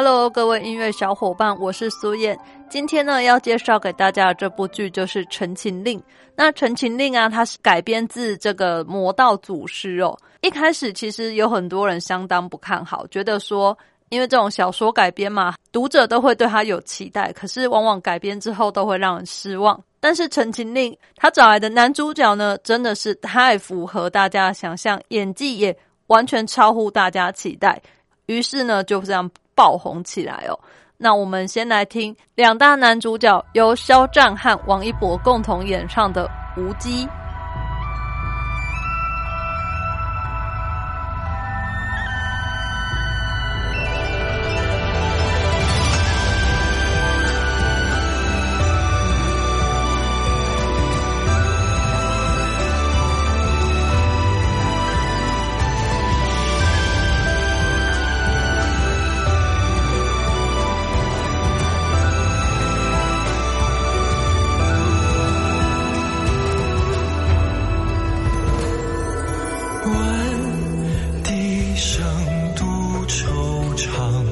[0.00, 2.38] Hello，各位音乐小伙伴，我是苏燕。
[2.70, 5.98] 今天呢，要介绍给大家的这部剧就是《陈情令》。
[6.36, 10.16] 那《陈情令》啊，它是改编自这个《魔道祖师》哦。
[10.42, 13.76] 一开始其实有很多人相当不看好，觉得说，
[14.10, 19.82] 因为这种小说改编嘛，读者都会对他有期待，可是往往改编之后都会让人失望。
[19.98, 25.76] 但是《陈情令》他找来的男主角呢，真的是太符合大家想象，演技也
[26.06, 27.82] 完全超乎大家期待。
[28.26, 29.28] 于是呢，就这样。
[29.58, 30.56] 爆红起来哦！
[30.96, 37.04] 那我们先来听两大男主角由肖战和王一博共同演唱的《无羁》。
[73.08, 74.27] 惆怅。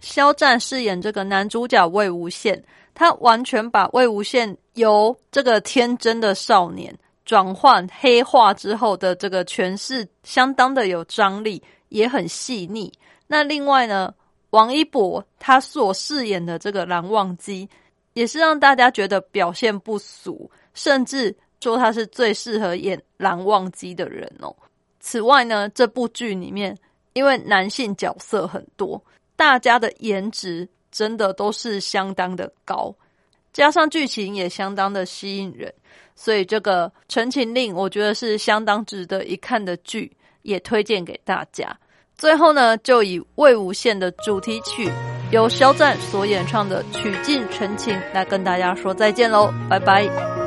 [0.00, 2.60] 肖战饰演这个男主角魏无羡，
[2.94, 12.92] 他完全把魏无羡由这个天真的少年转换黑化之后的这个诠释，相当的有张力，也很细腻。
[13.26, 14.14] 那另外呢，
[14.50, 17.68] 王一博他所饰演的这个蓝忘机，
[18.14, 24.54] 也是让大家觉得表现不俗，甚至说他是最适合演蓝忘机的人哦。
[25.00, 26.76] 此外呢，这部剧里面
[27.12, 29.02] 因为男性角色很多。
[29.38, 32.92] 大家的颜值真的都是相当的高，
[33.52, 35.72] 加上剧情也相当的吸引人，
[36.16, 40.10] 所以这个《陈情令》我觉得是相当值得一看的剧，
[40.42, 41.78] 也推荐给大家。
[42.16, 44.90] 最后呢，就以魏无羡的主题曲
[45.30, 50.37] 由肖战所演唱的《曲尽陈情》来跟大家说再见喽，拜拜。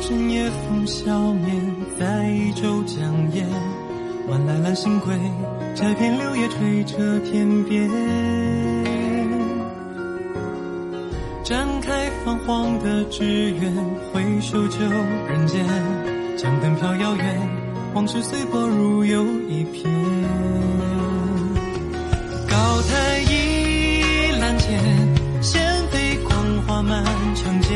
[0.00, 1.52] 深夜风消灭，
[1.98, 2.96] 在一周将
[3.32, 3.44] 夜，
[4.28, 5.14] 晚来揽星归，
[5.74, 7.86] 摘片柳叶吹着天边，
[11.44, 13.70] 展开泛黄的纸鸢，
[14.10, 14.78] 回首旧
[15.28, 15.62] 人间，
[16.38, 17.48] 江灯飘遥远，
[17.92, 19.92] 往事随波如游一片。
[22.48, 24.80] 高台倚栏前，
[25.42, 25.60] 仙
[25.90, 27.04] 飞光华满
[27.34, 27.68] 长街，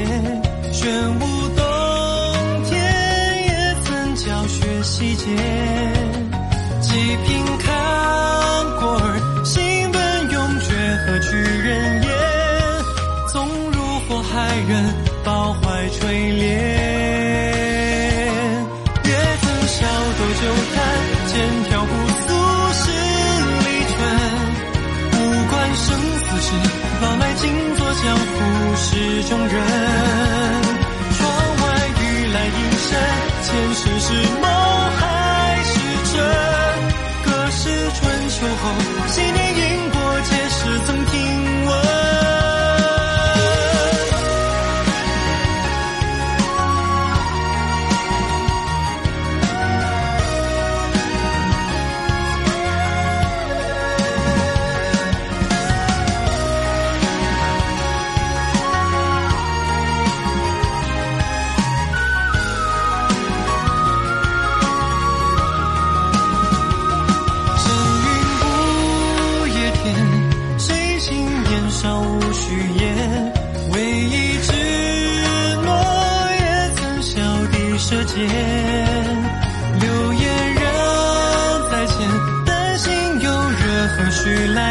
[0.72, 0.90] 玄
[1.20, 1.21] 武
[14.52, 14.84] 怀，人
[15.24, 16.44] 抱怀垂怜。
[19.04, 19.10] 也
[19.40, 19.80] 曾小
[20.18, 20.44] 斗酒
[20.74, 20.76] 坛，
[21.26, 21.34] 剑
[21.70, 22.28] 挑不俗
[22.74, 22.84] 十
[23.64, 23.96] 里春。
[25.10, 25.16] 不
[25.48, 25.84] 管生
[26.20, 26.46] 死事，
[27.00, 27.42] 老来静
[27.76, 28.30] 坐江湖
[28.76, 28.86] 事
[29.24, 29.54] 中人。
[31.16, 31.20] 窗
[31.56, 31.64] 外
[31.98, 32.02] 雨
[32.34, 32.90] 来阴山，
[33.42, 34.08] 前世是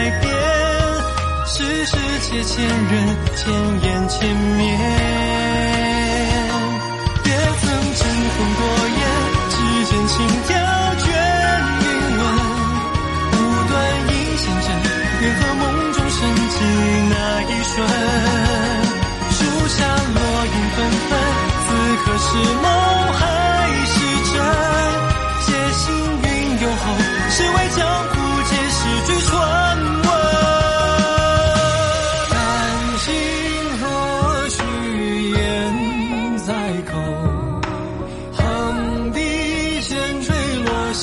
[0.02, 0.34] 改变
[1.46, 5.31] 世世界千人千言千面。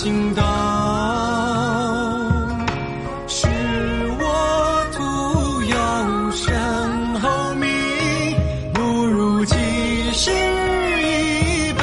[0.01, 0.45] 行道，
[3.27, 3.49] 是
[4.21, 5.03] 我徒
[5.63, 5.77] 有
[6.31, 6.55] 身
[7.21, 7.69] 后名，
[8.73, 9.57] 不如即
[10.13, 11.83] 时一杯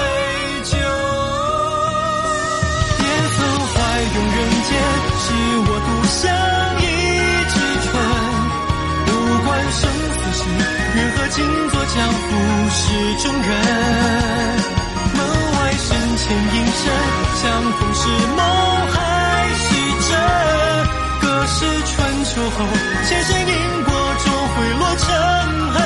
[0.64, 0.78] 酒。
[3.04, 3.06] 也
[3.36, 3.76] 曾怀
[4.16, 4.72] 拥人间，
[5.20, 5.26] 是
[5.68, 6.24] 我独享
[6.80, 6.84] 一
[7.52, 7.54] 枝
[7.84, 7.92] 春。
[9.08, 9.12] 不
[9.44, 10.40] 管生死事，
[10.96, 11.36] 缘何尽
[11.70, 12.24] 做江湖
[12.70, 12.80] 事
[13.28, 13.56] 中人？
[16.18, 16.84] 前因深，
[17.36, 17.44] 相
[17.74, 18.08] 逢是
[18.38, 18.40] 梦
[18.88, 18.96] 还
[19.54, 19.64] 是
[20.08, 20.10] 真？
[21.22, 21.56] 隔世
[21.86, 21.94] 春
[22.24, 22.58] 秋后，
[23.08, 23.94] 前生因果
[24.24, 25.06] 终会落成
[25.74, 25.85] 埃。